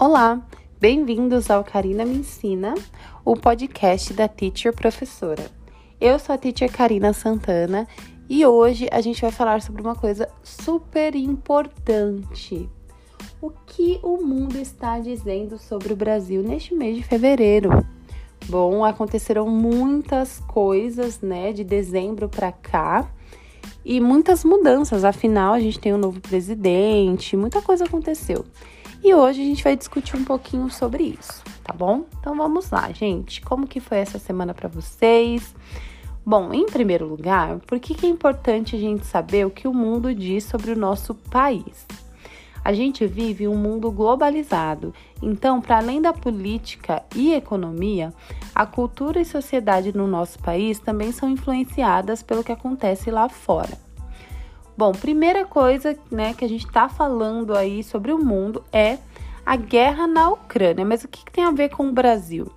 [0.00, 0.40] Olá,
[0.78, 2.72] bem-vindos ao Karina Me Ensina,
[3.24, 5.50] o podcast da Teacher Professora.
[6.00, 7.84] Eu sou a Teacher Karina Santana
[8.28, 12.70] e hoje a gente vai falar sobre uma coisa super importante.
[13.42, 17.70] O que o mundo está dizendo sobre o Brasil neste mês de fevereiro?
[18.48, 23.10] Bom, aconteceram muitas coisas, né, de dezembro para cá
[23.84, 25.02] e muitas mudanças.
[25.02, 28.44] Afinal, a gente tem um novo presidente, muita coisa aconteceu.
[29.08, 32.04] E hoje a gente vai discutir um pouquinho sobre isso, tá bom?
[32.20, 33.40] Então vamos lá, gente.
[33.40, 35.54] Como que foi essa semana para vocês?
[36.26, 39.72] Bom, em primeiro lugar, por que, que é importante a gente saber o que o
[39.72, 41.86] mundo diz sobre o nosso país?
[42.62, 48.12] A gente vive um mundo globalizado, então, para além da política e economia,
[48.54, 53.88] a cultura e sociedade no nosso país também são influenciadas pelo que acontece lá fora.
[54.78, 58.98] Bom, primeira coisa né, que a gente está falando aí sobre o mundo é
[59.48, 60.84] a guerra na Ucrânia.
[60.84, 62.52] Mas o que, que tem a ver com o Brasil?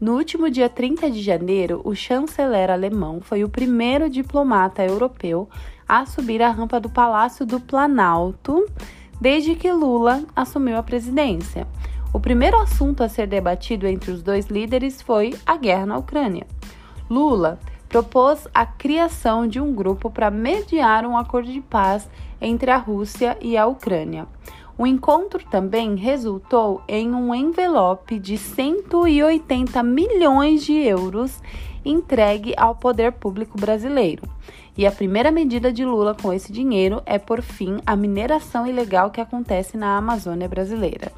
[0.00, 5.48] No último dia 30 de janeiro, o chanceler alemão foi o primeiro diplomata europeu
[5.88, 8.64] a subir a rampa do Palácio do Planalto
[9.20, 11.66] desde que Lula assumiu a presidência.
[12.12, 16.46] O primeiro assunto a ser debatido entre os dois líderes foi a guerra na Ucrânia.
[17.10, 22.08] Lula propôs a criação de um grupo para mediar um acordo de paz
[22.40, 24.28] entre a Rússia e a Ucrânia.
[24.78, 31.42] O encontro também resultou em um envelope de 180 milhões de euros
[31.84, 34.22] entregue ao poder público brasileiro.
[34.76, 39.10] E a primeira medida de Lula com esse dinheiro é por fim à mineração ilegal
[39.10, 41.10] que acontece na Amazônia brasileira.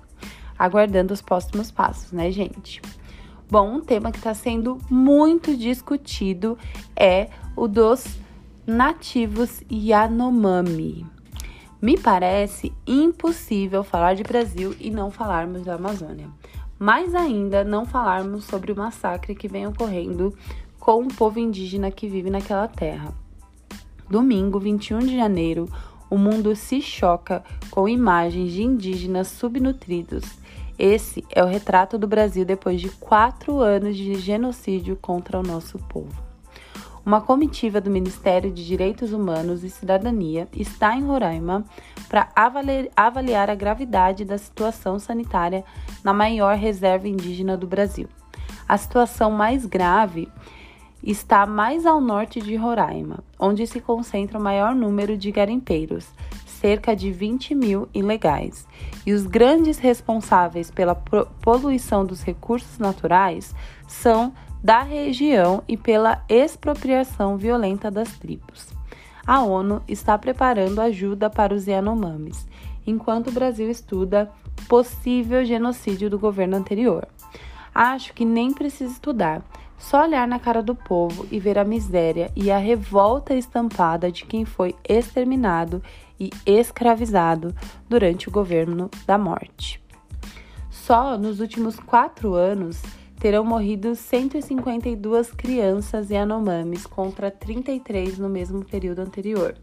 [0.58, 2.81] Aguardando os próximos passos, né, gente?
[3.50, 6.56] Bom, um tema que está sendo muito discutido
[6.97, 8.06] é o dos
[8.66, 11.19] nativos Yanomami.
[11.80, 16.28] Me parece impossível falar de Brasil e não falarmos da Amazônia.
[16.78, 20.34] Mais ainda, não falarmos sobre o massacre que vem ocorrendo
[20.78, 23.12] com o povo indígena que vive naquela terra.
[24.08, 25.69] Domingo, 21 de janeiro,
[26.08, 30.40] o mundo se choca com imagens de indígenas subnutridos
[30.82, 35.78] esse é o retrato do Brasil depois de quatro anos de genocídio contra o nosso
[35.78, 36.29] povo.
[37.10, 41.65] Uma comitiva do Ministério de Direitos Humanos e Cidadania está em Roraima
[42.09, 42.28] para
[42.94, 45.65] avaliar a gravidade da situação sanitária
[46.04, 48.09] na maior reserva indígena do Brasil.
[48.69, 50.28] A situação mais grave
[51.03, 56.06] está mais ao norte de Roraima, onde se concentra o maior número de garimpeiros,
[56.47, 58.69] cerca de 20 mil ilegais,
[59.04, 63.53] e os grandes responsáveis pela poluição dos recursos naturais
[63.88, 64.32] são
[64.62, 68.69] da região e pela expropriação violenta das tribos.
[69.26, 72.47] A ONU está preparando ajuda para os Yanomamis,
[72.87, 74.31] enquanto o Brasil estuda
[74.69, 77.06] possível genocídio do governo anterior.
[77.75, 79.43] Acho que nem precisa estudar,
[79.78, 84.26] só olhar na cara do povo e ver a miséria e a revolta estampada de
[84.26, 85.82] quem foi exterminado
[86.19, 87.54] e escravizado
[87.88, 89.82] durante o governo da morte.
[90.69, 92.82] Só nos últimos quatro anos
[93.20, 99.54] terão morrido 152 crianças Yanomamis contra 33 no mesmo período anterior.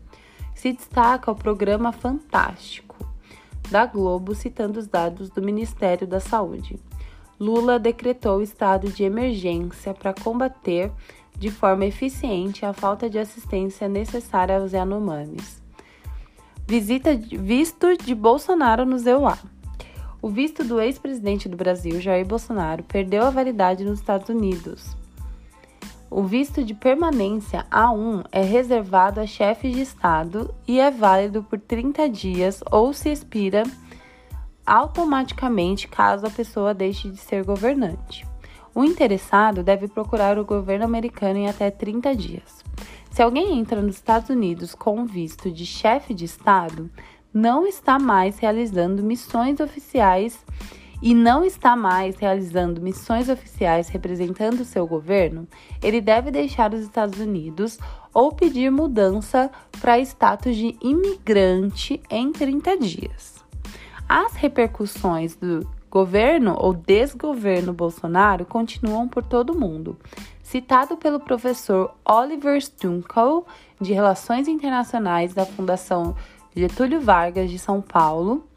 [0.54, 2.96] Se destaca o programa Fantástico
[3.70, 6.80] da Globo, citando os dados do Ministério da Saúde.
[7.40, 10.92] Lula decretou estado de emergência para combater
[11.38, 15.62] de forma eficiente a falta de assistência necessária aos Yanomamis.
[16.68, 19.57] Visita visto de Bolsonaro no ZEUA.
[20.22, 24.96] O visto do ex-presidente do Brasil, Jair Bolsonaro, perdeu a validade nos Estados Unidos.
[26.10, 31.60] O visto de permanência A1 é reservado a chefes de Estado e é válido por
[31.60, 33.64] 30 dias ou se expira
[34.66, 38.26] automaticamente caso a pessoa deixe de ser governante.
[38.74, 42.64] O interessado deve procurar o governo americano em até 30 dias.
[43.12, 46.90] Se alguém entra nos Estados Unidos com visto de chefe de Estado,
[47.34, 50.44] não está mais realizando missões oficiais
[51.02, 55.48] e não está mais realizando missões oficiais representando seu governo,
[55.82, 57.78] ele deve deixar os Estados Unidos
[58.14, 63.46] ou pedir mudança para status de imigrante em 30 dias.
[64.10, 69.98] As repercussões do governo ou desgoverno Bolsonaro continuam por todo o mundo.
[70.42, 73.46] Citado pelo professor Oliver Stunkel,
[73.80, 76.16] de Relações Internacionais da Fundação
[76.58, 78.48] Getúlio Vargas de São Paulo,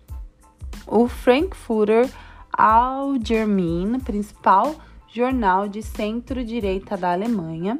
[0.87, 2.09] o Frankfurter
[2.51, 4.75] Allgemeine, principal
[5.13, 7.79] jornal de centro-direita da Alemanha,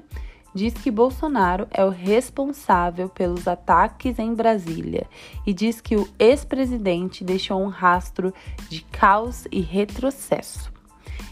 [0.55, 5.07] diz que Bolsonaro é o responsável pelos ataques em Brasília
[5.47, 8.35] e diz que o ex-presidente deixou um rastro
[8.69, 10.71] de caos e retrocesso.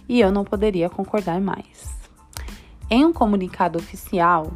[0.08, 1.94] E eu não poderia concordar mais.
[2.88, 4.50] Em um comunicado oficial,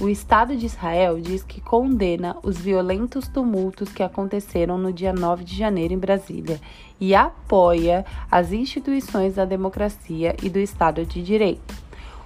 [0.00, 5.44] o Estado de Israel diz que condena os violentos tumultos que aconteceram no dia 9
[5.44, 6.60] de janeiro em Brasília
[7.00, 11.74] e apoia as instituições da democracia e do Estado de Direito.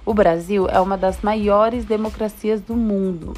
[0.03, 3.33] O Brasil é uma das maiores democracias do mundo.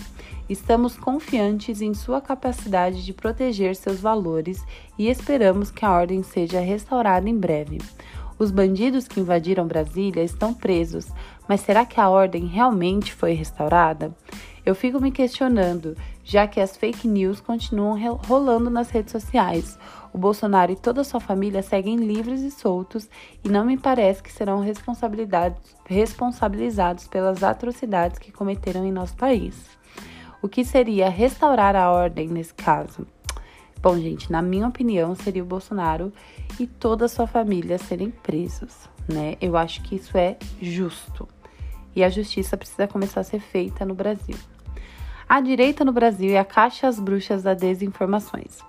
[0.47, 4.63] Estamos confiantes em sua capacidade de proteger seus valores
[4.97, 7.79] e esperamos que a ordem seja restaurada em breve.
[8.41, 11.05] Os bandidos que invadiram Brasília estão presos,
[11.51, 14.15] mas será que a ordem realmente foi restaurada?
[14.65, 19.77] Eu fico me questionando, já que as fake news continuam rolando nas redes sociais.
[20.13, 23.09] O Bolsonaro e toda a sua família seguem livres e soltos
[23.43, 29.77] e não me parece que serão responsabilizados pelas atrocidades que cometeram em nosso país.
[30.41, 33.05] O que seria restaurar a ordem nesse caso?
[33.81, 36.13] Bom, gente, na minha opinião, seria o Bolsonaro
[36.57, 39.35] e toda a sua família serem presos, né?
[39.41, 41.27] Eu acho que isso é justo.
[41.95, 44.35] E a justiça precisa começar a ser feita no Brasil.
[45.27, 48.59] A direita no Brasil é a caixa às bruxas das desinformações.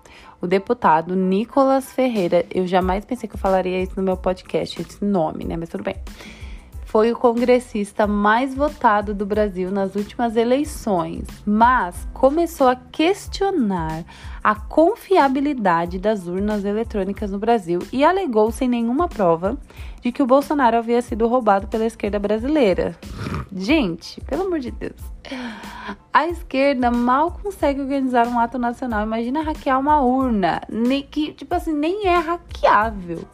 [0.41, 5.05] O deputado Nicolas Ferreira, eu jamais pensei que eu falaria isso no meu podcast, esse
[5.05, 5.57] nome, né?
[5.57, 5.97] Mas tudo bem.
[6.93, 14.05] Foi o congressista mais votado do Brasil nas últimas eleições, mas começou a questionar
[14.45, 19.57] a confiabilidade das urnas eletrônicas no Brasil e alegou sem nenhuma prova
[20.03, 22.95] de que o Bolsonaro havia sido roubado pela esquerda brasileira.
[23.51, 25.01] Gente, pelo amor de Deus.
[26.13, 29.03] A esquerda mal consegue organizar um ato nacional.
[29.03, 30.61] Imagina hackear uma urna,
[31.11, 33.25] que, tipo assim, nem é hackeável.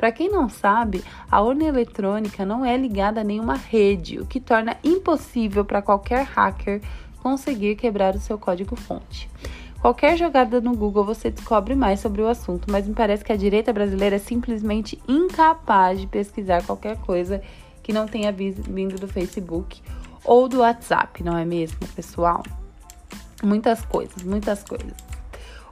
[0.00, 4.40] Para quem não sabe, a urna eletrônica não é ligada a nenhuma rede, o que
[4.40, 6.80] torna impossível para qualquer hacker
[7.22, 9.28] conseguir quebrar o seu código-fonte.
[9.78, 13.36] Qualquer jogada no Google você descobre mais sobre o assunto, mas me parece que a
[13.36, 17.42] direita brasileira é simplesmente incapaz de pesquisar qualquer coisa
[17.82, 19.82] que não tenha vindo do Facebook
[20.24, 22.42] ou do WhatsApp, não é mesmo, pessoal?
[23.42, 25.09] Muitas coisas, muitas coisas.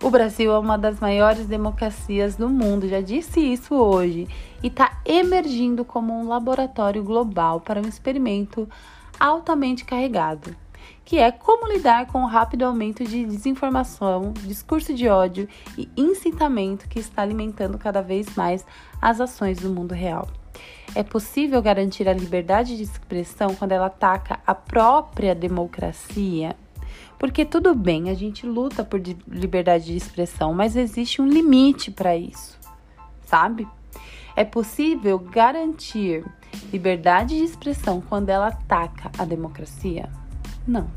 [0.00, 4.28] O Brasil é uma das maiores democracias do mundo, já disse isso hoje,
[4.62, 8.68] e está emergindo como um laboratório global para um experimento
[9.18, 10.54] altamente carregado,
[11.04, 16.88] que é como lidar com o rápido aumento de desinformação, discurso de ódio e incitamento
[16.88, 18.64] que está alimentando cada vez mais
[19.02, 20.28] as ações do mundo real.
[20.94, 26.54] É possível garantir a liberdade de expressão quando ela ataca a própria democracia?
[27.18, 32.16] Porque tudo bem, a gente luta por liberdade de expressão, mas existe um limite para
[32.16, 32.58] isso,
[33.26, 33.66] sabe?
[34.36, 36.24] É possível garantir
[36.72, 40.08] liberdade de expressão quando ela ataca a democracia?
[40.66, 40.88] Não.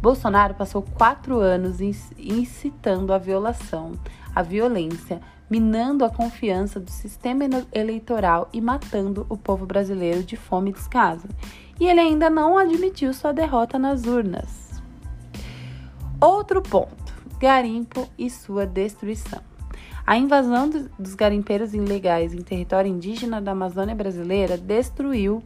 [0.00, 3.92] Bolsonaro passou quatro anos incitando a violação,
[4.34, 10.70] a violência, minando a confiança do sistema eleitoral e matando o povo brasileiro de fome
[10.70, 11.28] e descaso.
[11.78, 14.71] E ele ainda não admitiu sua derrota nas urnas.
[16.22, 19.40] Outro ponto: garimpo e sua destruição.
[20.06, 25.42] A invasão dos garimpeiros ilegais em território indígena da Amazônia brasileira destruiu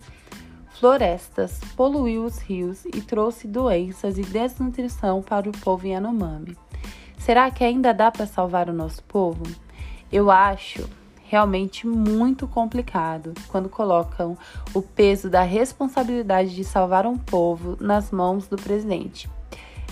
[0.79, 6.55] florestas, poluiu os rios e trouxe doenças e desnutrição para o povo Yanomami.
[7.17, 9.45] Será que ainda dá para salvar o nosso povo?
[10.13, 10.87] Eu acho
[11.25, 14.37] realmente muito complicado quando colocam
[14.75, 19.27] o peso da responsabilidade de salvar um povo nas mãos do presidente.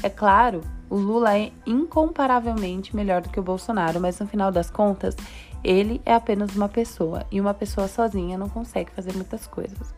[0.04, 4.68] É claro, o Lula é incomparavelmente melhor do que o Bolsonaro, mas no final das
[4.68, 5.16] contas,
[5.64, 9.94] ele é apenas uma pessoa e uma pessoa sozinha não consegue fazer muitas coisas.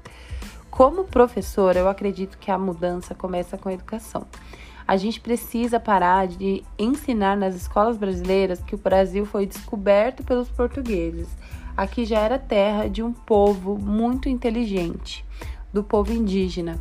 [0.70, 4.28] Como professora, eu acredito que a mudança começa com a educação.
[4.86, 10.48] A gente precisa parar de ensinar nas escolas brasileiras que o Brasil foi descoberto pelos
[10.48, 11.26] portugueses.
[11.76, 15.24] Aqui já era terra de um povo muito inteligente,
[15.72, 16.80] do povo indígena.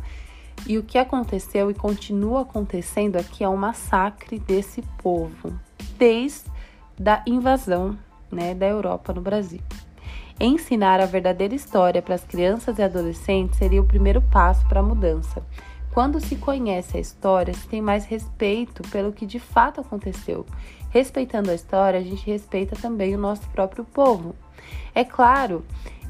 [0.66, 5.52] E o que aconteceu e continua acontecendo aqui é um massacre desse povo,
[5.98, 6.50] desde
[7.04, 7.98] a invasão
[8.30, 9.60] né, da Europa no Brasil.
[10.38, 14.82] Ensinar a verdadeira história para as crianças e adolescentes seria o primeiro passo para a
[14.82, 15.42] mudança.
[15.94, 20.44] Quando se conhece a história, se tem mais respeito pelo que de fato aconteceu.
[20.90, 24.34] Respeitando a história, a gente respeita também o nosso próprio povo.
[24.94, 25.64] É claro,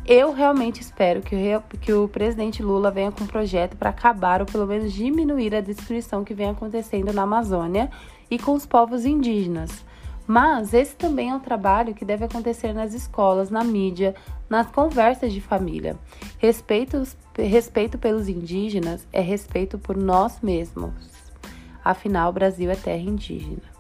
[0.07, 4.41] eu realmente espero que o, que o presidente Lula venha com um projeto para acabar
[4.41, 7.91] ou pelo menos diminuir a destruição que vem acontecendo na Amazônia
[8.31, 9.85] e com os povos indígenas.
[10.27, 14.15] Mas esse também é um trabalho que deve acontecer nas escolas, na mídia,
[14.49, 15.97] nas conversas de família.
[16.39, 17.03] Respeito,
[17.37, 20.93] respeito pelos indígenas é respeito por nós mesmos.
[21.85, 23.76] Afinal, o Brasil é terra indígena.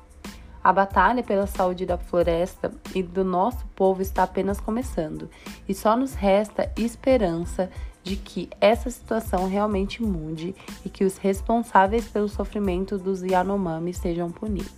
[0.67, 5.31] A batalha pela saúde da floresta e do nosso povo está apenas começando,
[5.69, 7.71] e só nos resta esperança
[8.03, 14.29] de que essa situação realmente mude e que os responsáveis pelo sofrimento dos Yanomami sejam
[14.29, 14.75] punidos.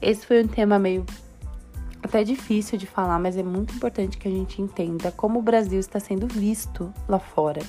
[0.00, 1.04] Esse foi um tema meio
[2.00, 5.80] até difícil de falar, mas é muito importante que a gente entenda como o Brasil
[5.80, 7.60] está sendo visto lá fora.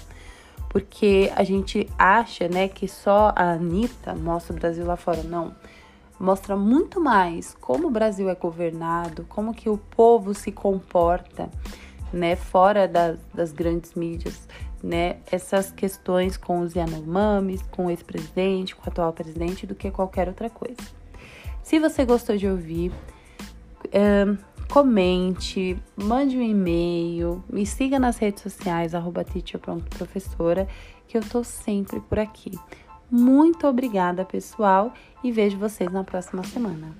[0.69, 5.23] Porque a gente acha, né, que só a Anitta mostra o Brasil lá fora.
[5.23, 5.55] Não.
[6.19, 11.49] Mostra muito mais como o Brasil é governado, como que o povo se comporta,
[12.13, 14.47] né, fora das, das grandes mídias,
[14.81, 19.91] né, essas questões com os Yanomamis, com o ex-presidente, com o atual presidente, do que
[19.91, 20.77] qualquer outra coisa.
[21.61, 22.91] Se você gostou de ouvir,
[24.69, 30.67] comente, mande um e-mail, me siga nas redes sociais, arroba teacher.professora,
[31.07, 32.51] que eu tô sempre por aqui.
[33.09, 34.93] Muito obrigada, pessoal,
[35.23, 36.93] e vejo vocês na próxima semana.